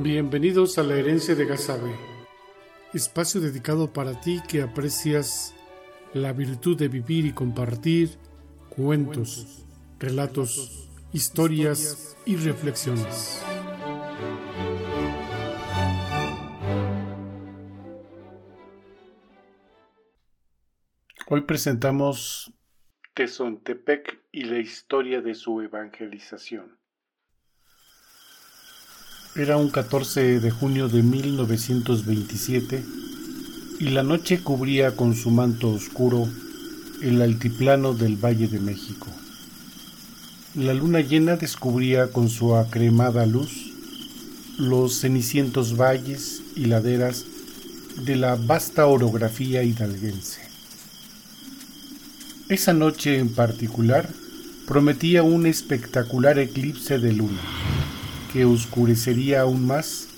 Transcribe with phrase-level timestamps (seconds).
[0.00, 1.92] Bienvenidos a la herencia de Gazabe,
[2.94, 5.56] espacio dedicado para ti que aprecias
[6.14, 8.10] la virtud de vivir y compartir
[8.68, 9.66] cuentos,
[9.98, 13.42] relatos, historias y reflexiones.
[21.26, 22.52] Hoy presentamos
[23.14, 26.77] Tezontepec y la historia de su evangelización.
[29.38, 32.82] Era un 14 de junio de 1927
[33.78, 36.28] y la noche cubría con su manto oscuro
[37.02, 39.06] el altiplano del Valle de México.
[40.56, 43.70] La luna llena descubría con su acremada luz
[44.58, 47.24] los cenicientos valles y laderas
[48.04, 50.40] de la vasta orografía hidalguense.
[52.48, 54.08] Esa noche en particular
[54.66, 57.77] prometía un espectacular eclipse de luna
[58.32, 60.08] que oscurecería aún más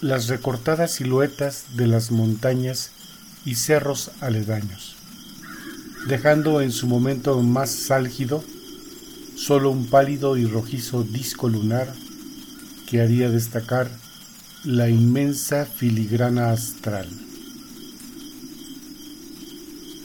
[0.00, 2.90] las recortadas siluetas de las montañas
[3.44, 4.96] y cerros aledaños,
[6.08, 8.42] dejando en su momento más álgido
[9.36, 11.92] solo un pálido y rojizo disco lunar
[12.88, 13.90] que haría destacar
[14.64, 17.08] la inmensa filigrana astral.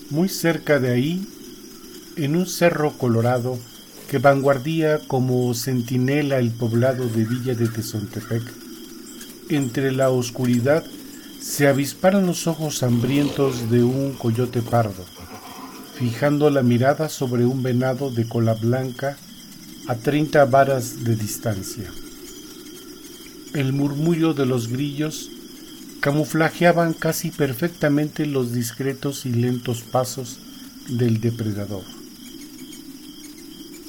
[0.10, 1.28] Muy cerca de ahí,
[2.16, 3.60] en un cerro colorado,
[4.16, 8.44] que vanguardía como centinela el poblado de Villa de Tezontepec.
[9.50, 10.86] Entre la oscuridad
[11.42, 15.04] se avisparon los ojos hambrientos de un coyote pardo,
[15.96, 19.18] fijando la mirada sobre un venado de cola blanca
[19.90, 21.92] a treinta varas de distancia.
[23.54, 25.30] El murmullo de los grillos
[26.00, 30.38] camuflajeaban casi perfectamente los discretos y lentos pasos
[30.88, 31.95] del depredador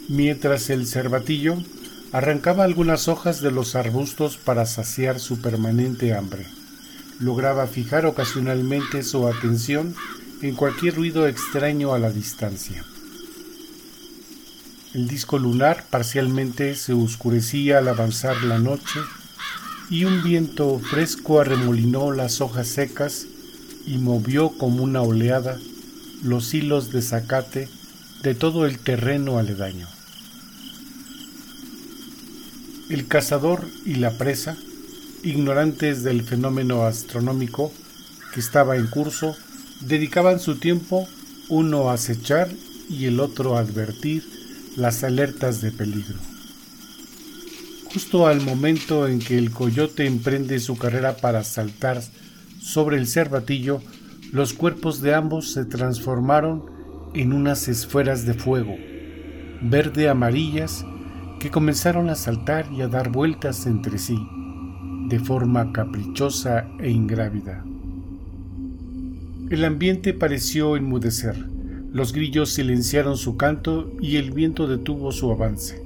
[0.08, 1.56] mientras el cervatillo
[2.12, 6.46] arrancaba algunas hojas de los arbustos para saciar su permanente hambre.
[7.18, 9.94] Lograba fijar ocasionalmente su atención
[10.42, 12.84] en cualquier ruido extraño a la distancia.
[14.94, 19.00] El disco lunar parcialmente se oscurecía al avanzar la noche
[19.90, 23.26] y un viento fresco arremolinó las hojas secas
[23.86, 25.58] y movió como una oleada
[26.22, 27.68] los hilos de zacate
[28.22, 29.86] de todo el terreno aledaño.
[32.88, 34.56] El cazador y la presa,
[35.24, 37.72] ignorantes del fenómeno astronómico
[38.32, 39.34] que estaba en curso,
[39.80, 41.08] dedicaban su tiempo
[41.48, 42.48] uno a acechar
[42.88, 44.22] y el otro a advertir
[44.76, 46.16] las alertas de peligro.
[47.92, 52.02] Justo al momento en que el coyote emprende su carrera para saltar
[52.60, 53.82] sobre el cervatillo,
[54.32, 56.66] los cuerpos de ambos se transformaron
[57.14, 58.76] en unas esferas de fuego,
[59.62, 60.84] verde amarillas,
[61.50, 64.18] comenzaron a saltar y a dar vueltas entre sí,
[65.08, 67.64] de forma caprichosa e ingrávida.
[69.50, 71.36] El ambiente pareció enmudecer,
[71.92, 75.82] los grillos silenciaron su canto y el viento detuvo su avance.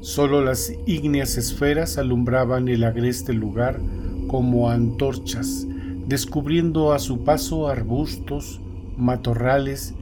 [0.00, 3.80] Solo las ígneas esferas alumbraban el agreste lugar
[4.28, 5.66] como antorchas,
[6.06, 8.60] descubriendo a su paso arbustos,
[8.96, 9.94] matorrales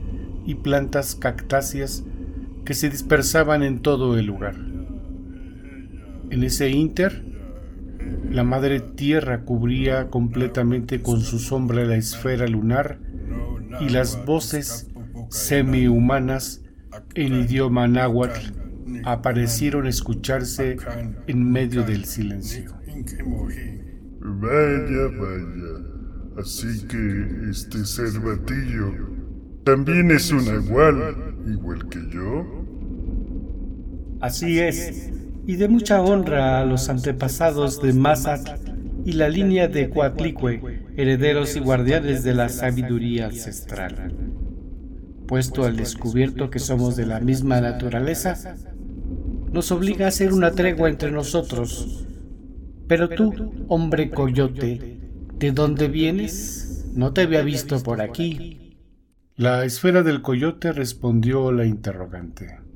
[0.45, 2.03] y plantas cactáceas
[2.63, 4.66] que se dispersaban en todo el lugar.
[6.29, 7.23] En ese inter,
[8.29, 12.99] la madre tierra cubría completamente con su sombra la esfera lunar
[13.79, 14.89] y las voces
[15.29, 16.63] semi-humanas
[17.15, 18.53] en idioma náhuatl
[19.03, 20.77] aparecieron escucharse
[21.27, 22.71] en medio del silencio.
[24.19, 25.87] Vaya, vaya.
[26.37, 28.91] Así que este cervatillo
[29.63, 32.45] también es un nahual, igual que yo.
[34.21, 35.11] Así es,
[35.47, 38.59] y de mucha honra a los antepasados de Mazat
[39.05, 44.13] y la línea de Coatlicue, herederos y guardianes de la sabiduría ancestral.
[45.25, 48.55] Puesto al descubierto que somos de la misma naturaleza,
[49.53, 52.05] nos obliga a hacer una tregua entre nosotros.
[52.89, 54.99] Pero tú, hombre coyote,
[55.39, 56.89] ¿de dónde vienes?
[56.93, 58.75] No te había visto por aquí.
[59.37, 62.66] La esfera del coyote respondió la interrogante.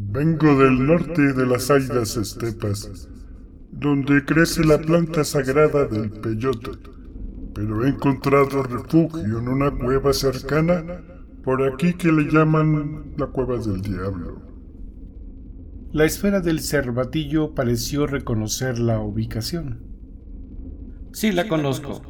[0.00, 3.08] Vengo del norte de las aidas estepas,
[3.72, 6.70] donde crece la planta sagrada del peyote,
[7.52, 11.02] pero he encontrado refugio en una cueva cercana,
[11.42, 14.40] por aquí que le llaman la cueva del diablo.
[15.90, 19.80] La esfera del cervatillo pareció reconocer la ubicación.
[21.12, 22.02] Sí, la conozco.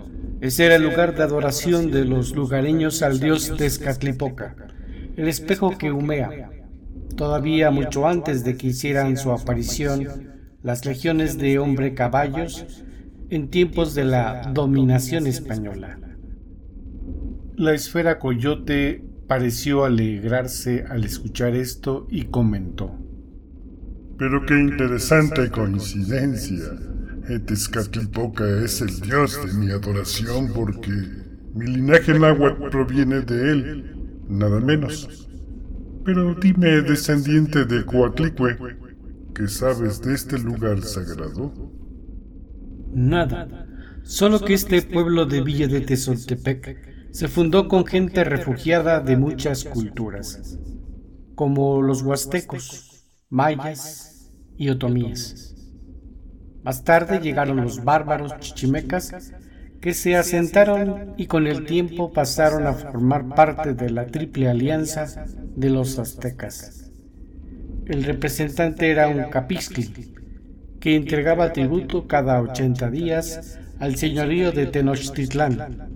[0.43, 4.57] Ese era el lugar de adoración de los lugareños al dios Tezcatlipoca,
[5.17, 6.51] el espejo que humea
[7.17, 10.07] Todavía mucho antes de que hicieran su aparición
[10.63, 12.85] las legiones de hombre caballos
[13.31, 15.99] en tiempos de la dominación española.
[17.57, 22.97] La esfera coyote pareció alegrarse al escuchar esto y comentó.
[24.17, 26.65] Pero qué interesante coincidencia.
[27.47, 30.91] Tezcatlipoca es el dios de mi adoración porque
[31.55, 33.97] mi linaje en agua proviene de él,
[34.29, 35.29] nada menos.
[36.09, 38.57] Pero dime, descendiente de Coatlicue,
[39.35, 41.53] ¿qué sabes de este lugar sagrado?
[42.95, 43.67] Nada,
[44.05, 49.65] solo que este pueblo de Villa de Tezoltepec se fundó con gente refugiada de muchas
[49.65, 50.59] culturas,
[51.35, 55.57] como los huastecos, mayas y otomíes.
[56.63, 59.35] Más tarde llegaron los bárbaros chichimecas
[59.81, 65.25] que se asentaron y con el tiempo pasaron a formar parte de la triple alianza
[65.55, 66.91] de los aztecas.
[67.87, 70.15] El representante era un capixtli,
[70.81, 75.89] que entregaba tributo cada 80 días al señorío de Tenochtitlán.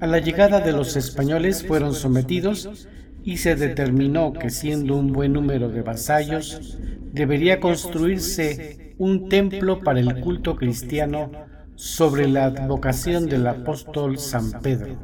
[0.00, 2.88] A la llegada de los españoles fueron sometidos
[3.22, 6.78] y se determinó que siendo un buen número de vasallos,
[7.12, 11.47] debería construirse un templo para el culto cristiano
[11.78, 14.98] sobre la advocación del apóstol San Pedro.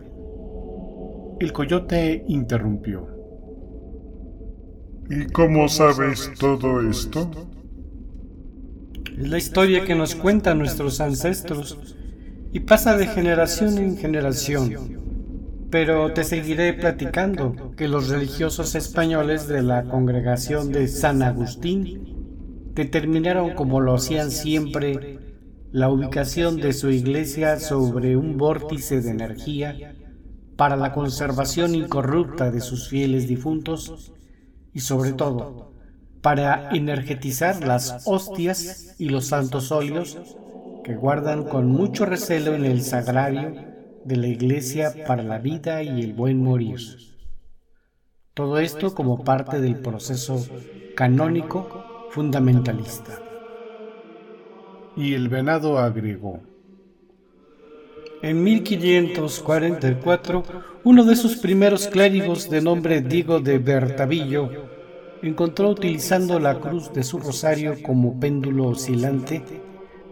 [1.38, 3.06] El coyote interrumpió.
[5.08, 7.30] ¿Y cómo sabes todo esto?
[9.16, 11.94] Es la historia que nos cuentan nuestros ancestros
[12.50, 14.98] y pasa de generación en generación.
[15.70, 23.54] Pero te seguiré platicando que los religiosos españoles de la congregación de San Agustín determinaron,
[23.54, 25.20] como lo hacían siempre,
[25.74, 29.96] la ubicación de su iglesia sobre un vórtice de energía
[30.54, 34.12] para la conservación incorrupta de sus fieles difuntos
[34.72, 35.72] y sobre todo
[36.22, 40.16] para energetizar las hostias y los santos óleos
[40.84, 43.56] que guardan con mucho recelo en el sagrario
[44.04, 46.78] de la iglesia para la vida y el buen morir.
[48.32, 50.40] Todo esto como parte del proceso
[50.94, 53.23] canónico fundamentalista.
[54.96, 56.40] Y el venado agregó.
[58.22, 60.42] En 1544,
[60.84, 64.48] uno de sus primeros clérigos de nombre Diego de Bertavillo
[65.22, 69.42] encontró utilizando la cruz de su rosario como péndulo oscilante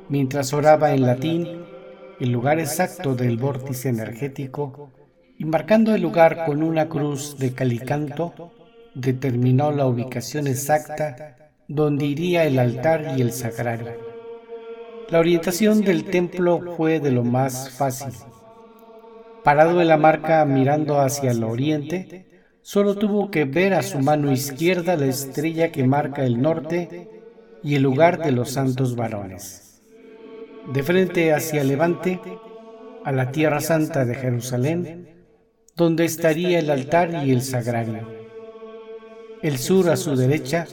[0.08, 1.62] mientras oraba en latín
[2.20, 4.90] el lugar exacto del vórtice energético
[5.38, 8.52] y marcando el lugar con una cruz de calicanto
[8.94, 14.11] determinó la ubicación exacta donde iría el altar y el sagrario.
[15.12, 18.12] La orientación del templo fue de lo más fácil.
[19.44, 22.26] Parado en la marca mirando hacia el oriente,
[22.62, 27.10] Solo tuvo que ver a su mano izquierda la estrella que marca el norte
[27.62, 29.82] y el lugar de los santos varones.
[30.72, 32.20] De frente hacia levante,
[33.04, 35.26] a la tierra santa de Jerusalén,
[35.76, 38.08] donde estaría el altar y el sagrario.
[39.42, 40.66] El sur a su derecha,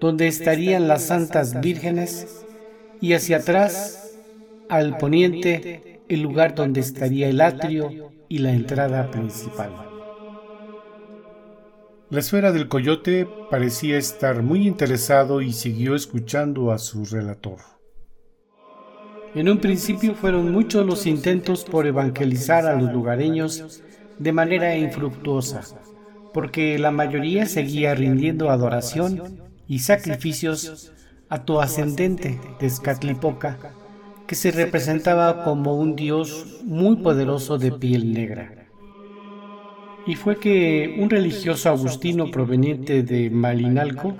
[0.00, 2.46] donde estarían las santas vírgenes,
[3.04, 4.16] y hacia atrás,
[4.70, 9.72] al poniente, el lugar donde estaría el atrio y la entrada principal.
[12.08, 17.58] La esfera del coyote parecía estar muy interesado y siguió escuchando a su relator.
[19.34, 23.82] En un principio fueron muchos los intentos por evangelizar a los lugareños
[24.18, 25.60] de manera infructuosa,
[26.32, 30.90] porque la mayoría seguía rindiendo adoración y sacrificios
[31.34, 33.58] a tu ascendente Tezcatlipoca,
[34.28, 38.68] que se representaba como un dios muy poderoso de piel negra.
[40.06, 44.14] Y fue que un religioso agustino proveniente de Malinalco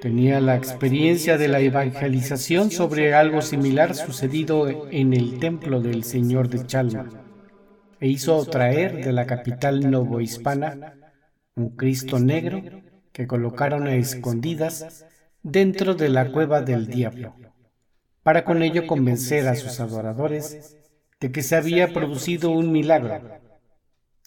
[0.00, 6.48] tenía la experiencia de la evangelización sobre algo similar sucedido en el templo del Señor
[6.48, 7.08] de Chalma
[7.98, 10.94] e hizo traer de la capital novohispana
[11.56, 12.62] un Cristo negro
[13.12, 15.06] que colocaron a escondidas
[15.44, 17.36] dentro de la cueva del diablo,
[18.22, 20.76] para con ello convencer a sus adoradores
[21.20, 23.20] de que se había producido un milagro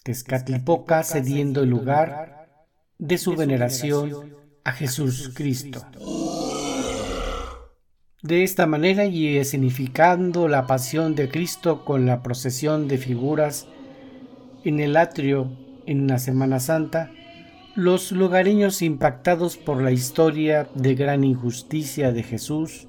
[0.04, 2.46] Tezcatlipoca cediendo el lugar
[2.98, 5.84] de su veneración a Jesús Cristo.
[8.22, 13.66] De esta manera y escenificando la pasión de Cristo con la procesión de figuras
[14.64, 15.50] en el atrio
[15.86, 17.10] en la Semana Santa,
[17.78, 22.88] los lugareños impactados por la historia de gran injusticia de Jesús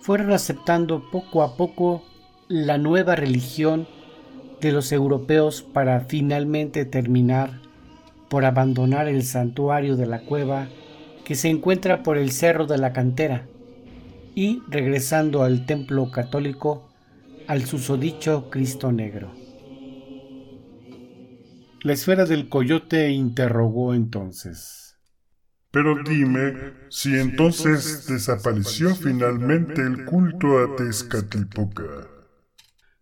[0.00, 2.04] fueron aceptando poco a poco
[2.46, 3.88] la nueva religión
[4.60, 7.60] de los europeos para finalmente terminar
[8.28, 10.68] por abandonar el santuario de la cueva
[11.24, 13.48] que se encuentra por el cerro de la cantera,
[14.36, 16.86] y regresando al templo católico
[17.48, 19.45] al susodicho Cristo Negro.
[21.86, 24.96] La esfera del coyote interrogó entonces.
[25.70, 31.84] Pero dime si entonces desapareció finalmente el culto a Tezcatlipoca.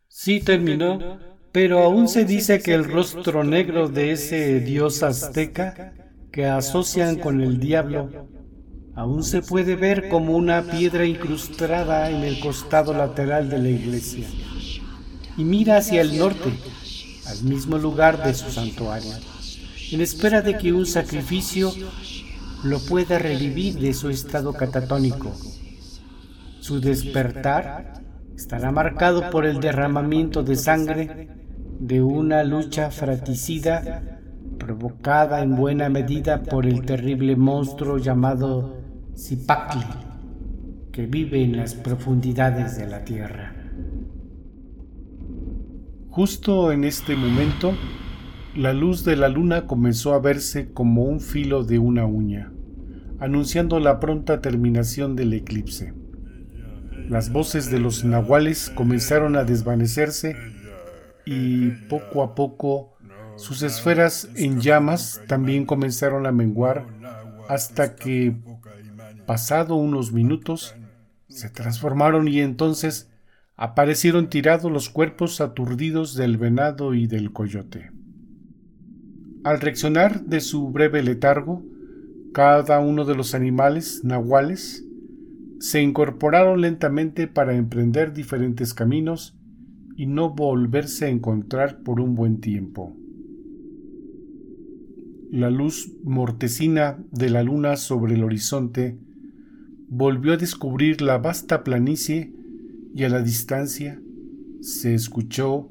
[0.07, 1.19] Sí terminó,
[1.50, 5.95] pero aún se dice que el rostro negro de ese dios azteca
[6.31, 8.29] que asocian con el diablo.
[8.95, 14.26] aún se puede ver como una piedra incrustada en el costado lateral de la iglesia.
[15.38, 16.53] y mira hacia el norte,
[17.28, 19.12] al mismo lugar de su santuario,
[19.93, 21.73] en espera de que un sacrificio
[22.64, 25.33] lo pueda revivir de su estado catatónico.
[26.61, 28.02] Su despertar
[28.35, 31.28] estará marcado por el derramamiento de sangre
[31.78, 34.21] de una lucha fratricida
[34.59, 38.78] provocada en buena medida por el terrible monstruo llamado
[39.16, 39.85] Zipacli,
[40.90, 43.63] que vive en las profundidades de la tierra.
[46.14, 47.75] Justo en este momento,
[48.54, 52.52] la luz de la luna comenzó a verse como un filo de una uña,
[53.18, 55.92] anunciando la pronta terminación del eclipse.
[57.09, 60.37] Las voces de los nahuales comenzaron a desvanecerse
[61.26, 62.94] y poco a poco
[63.35, 66.87] sus esferas en llamas también comenzaron a menguar
[67.49, 68.37] hasta que
[69.26, 70.76] Pasado unos minutos,
[71.28, 73.11] se transformaron y entonces
[73.56, 77.90] aparecieron tirados los cuerpos aturdidos del venado y del coyote.
[79.44, 81.62] Al reaccionar de su breve letargo,
[82.32, 84.84] cada uno de los animales nahuales
[85.61, 89.37] se incorporaron lentamente para emprender diferentes caminos
[89.96, 92.96] y no volverse a encontrar por un buen tiempo.
[95.30, 98.99] La luz mortecina de la luna sobre el horizonte
[99.88, 102.34] volvió a descubrir la vasta planicie
[102.95, 104.01] y a la distancia
[104.61, 105.69] se escuchó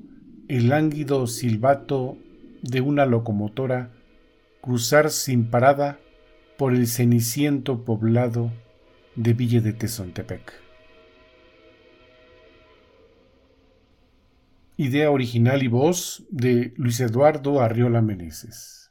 [0.50, 2.18] el lánguido silbato
[2.62, 3.92] de una locomotora
[4.62, 6.00] cruzar sin parada
[6.58, 8.52] por el ceniciento poblado
[9.16, 10.54] de Villa de Tezontepec.
[14.76, 18.83] Idea original y voz de Luis Eduardo Arriola Meneses.